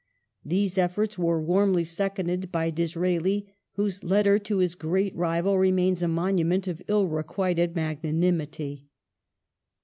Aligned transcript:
These 0.43 0.79
efforts 0.79 1.19
were 1.19 1.39
warmly 1.39 1.83
seconded 1.83 2.51
by 2.51 2.71
Disraeli 2.71 3.53
whose 3.73 4.03
letter 4.03 4.39
to 4.39 4.57
his 4.57 4.73
great 4.73 5.15
rival 5.15 5.59
remains 5.59 6.01
a 6.01 6.07
monument 6.07 6.67
of 6.67 6.81
ill 6.87 7.07
requited 7.07 7.75
magnanimity. 7.75 8.87